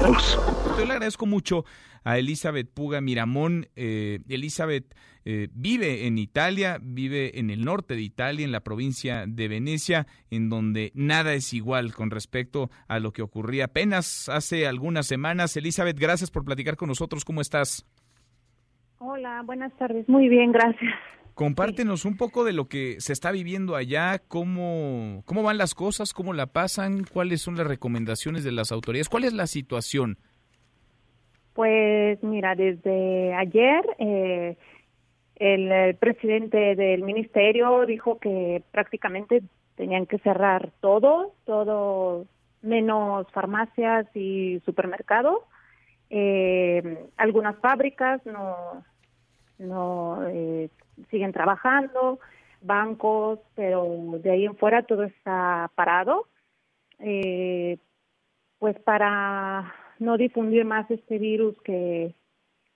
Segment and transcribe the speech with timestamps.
[0.00, 1.64] Yo le agradezco mucho
[2.04, 3.66] a Elizabeth Puga Miramón.
[3.74, 4.94] Eh, Elizabeth
[5.24, 10.06] eh, vive en Italia, vive en el norte de Italia, en la provincia de Venecia,
[10.30, 15.56] en donde nada es igual con respecto a lo que ocurría apenas hace algunas semanas.
[15.56, 17.24] Elizabeth, gracias por platicar con nosotros.
[17.24, 17.84] ¿Cómo estás?
[18.98, 20.08] Hola, buenas tardes.
[20.08, 20.94] Muy bien, gracias.
[21.38, 26.12] Compártenos un poco de lo que se está viviendo allá, cómo, cómo van las cosas,
[26.12, 30.18] cómo la pasan, cuáles son las recomendaciones de las autoridades, cuál es la situación.
[31.54, 34.56] Pues mira, desde ayer eh,
[35.36, 39.44] el, presidente del ministerio dijo que prácticamente
[39.76, 42.26] tenían que cerrar todo, todo
[42.62, 45.36] menos farmacias y supermercados.
[46.10, 48.82] Eh, algunas fábricas no,
[49.58, 50.70] no eh,
[51.10, 52.20] siguen trabajando,
[52.60, 53.86] bancos, pero
[54.22, 56.26] de ahí en fuera todo está parado.
[56.98, 57.78] Eh,
[58.58, 62.14] pues para no difundir más este virus que,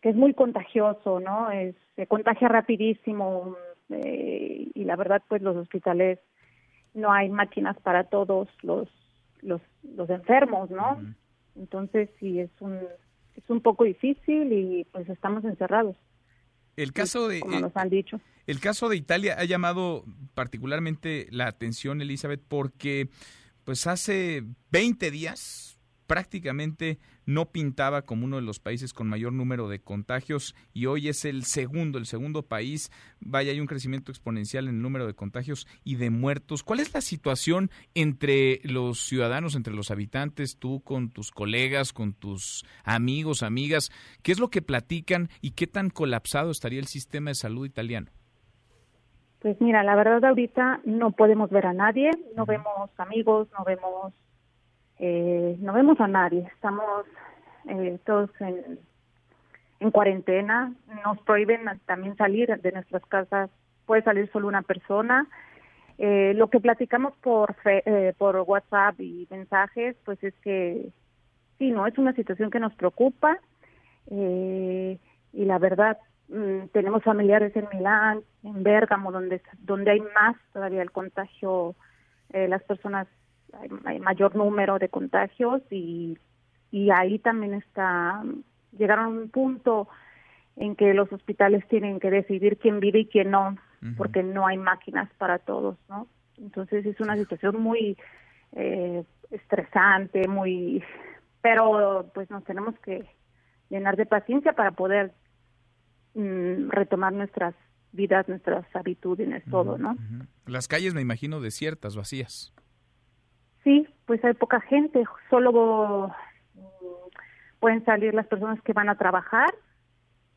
[0.00, 1.50] que es muy contagioso, ¿no?
[1.50, 3.56] Es, se contagia rapidísimo
[3.90, 6.18] eh, y la verdad pues los hospitales
[6.94, 8.88] no hay máquinas para todos los
[9.42, 10.98] los, los enfermos, ¿no?
[11.56, 12.80] Entonces sí es un
[13.36, 15.96] es un poco difícil y pues estamos encerrados.
[16.76, 18.20] El caso de como nos han dicho.
[18.46, 23.08] El caso de Italia ha llamado particularmente la atención, Elizabeth, porque
[23.64, 25.75] pues hace 20 días
[26.06, 31.08] prácticamente no pintaba como uno de los países con mayor número de contagios y hoy
[31.08, 32.90] es el segundo, el segundo país.
[33.20, 36.62] Vaya, hay un crecimiento exponencial en el número de contagios y de muertos.
[36.62, 42.12] ¿Cuál es la situación entre los ciudadanos, entre los habitantes, tú con tus colegas, con
[42.12, 43.90] tus amigos, amigas?
[44.22, 48.10] ¿Qué es lo que platican y qué tan colapsado estaría el sistema de salud italiano?
[49.40, 54.12] Pues mira, la verdad ahorita no podemos ver a nadie, no vemos amigos, no vemos
[54.98, 57.06] eh, no vemos a nadie, estamos
[57.68, 58.78] eh, todos en,
[59.80, 60.72] en cuarentena,
[61.04, 63.50] nos prohíben también salir de nuestras casas,
[63.84, 65.26] puede salir solo una persona.
[65.98, 70.90] Eh, lo que platicamos por eh, por WhatsApp y mensajes, pues es que
[71.58, 73.38] sí, no es una situación que nos preocupa
[74.10, 74.98] eh,
[75.32, 75.98] y la verdad
[76.28, 81.74] mm, tenemos familiares en Milán, en Bérgamo, donde donde hay más todavía el contagio,
[82.32, 83.06] eh, las personas
[83.84, 86.18] hay, mayor número de contagios y,
[86.70, 88.22] y ahí también está,
[88.76, 89.88] llegaron a un punto
[90.56, 93.56] en que los hospitales tienen que decidir quién vive y quién no,
[93.96, 96.08] porque no hay máquinas para todos, ¿no?
[96.38, 97.96] Entonces es una situación muy
[98.52, 100.82] eh, estresante, muy,
[101.42, 103.06] pero pues nos tenemos que
[103.68, 105.12] llenar de paciencia para poder
[106.14, 107.54] mm, retomar nuestras
[107.92, 109.96] vidas, nuestras habitudes, todo, ¿no?
[110.46, 112.52] Las calles me imagino desiertas, vacías.
[114.06, 116.14] Pues hay poca gente, solo
[117.60, 119.52] pueden salir las personas que van a trabajar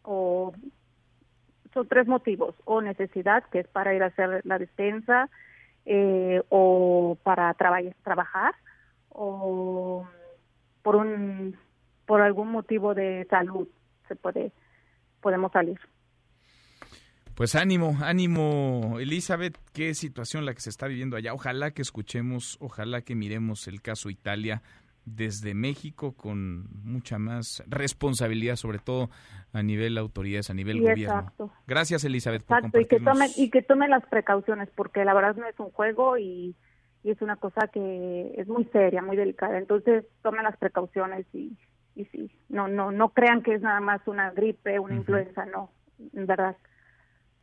[0.03, 0.53] o
[1.73, 5.29] son tres motivos, o necesidad, que es para ir a hacer la despensa,
[5.85, 8.55] eh, o para trabajar,
[9.09, 10.07] o
[10.81, 11.57] por un
[12.05, 13.67] por algún motivo de salud
[14.07, 14.51] se puede
[15.21, 15.79] podemos salir.
[17.39, 21.33] Pues ánimo, ánimo, Elizabeth, qué situación la que se está viviendo allá.
[21.33, 24.61] Ojalá que escuchemos, ojalá que miremos el caso Italia
[25.05, 29.09] desde México con mucha más responsabilidad, sobre todo
[29.53, 31.19] a nivel autoridades, a nivel gobierno.
[31.19, 31.51] Exacto.
[31.65, 32.41] Gracias, Elizabeth.
[32.41, 35.71] Exacto, y que tome y que tome las precauciones, porque la verdad no es un
[35.71, 36.57] juego y,
[37.03, 39.57] y, es una cosa que es muy seria, muy delicada.
[39.57, 41.57] Entonces tomen las precauciones y,
[41.95, 45.71] y sí, no no no crean que es nada más una gripe, una influenza, no,
[46.13, 46.57] en verdad.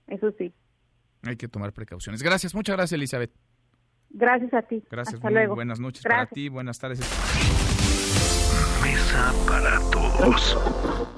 [0.06, 0.52] Eso sí.
[1.22, 2.22] Hay que tomar precauciones.
[2.22, 3.32] Gracias, muchas gracias, Elizabeth.
[4.10, 4.82] Gracias a ti.
[4.90, 5.54] Gracias, Hasta luego.
[5.54, 7.00] buenas noches para ti, buenas tardes.
[8.82, 11.12] Mesa para todos.